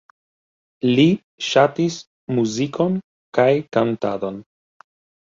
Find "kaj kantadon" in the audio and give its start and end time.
3.39-4.45